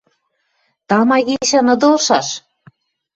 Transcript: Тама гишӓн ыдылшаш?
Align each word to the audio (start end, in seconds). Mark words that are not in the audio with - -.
Тама 0.87 1.17
гишӓн 1.27 1.67
ыдылшаш? 1.73 2.27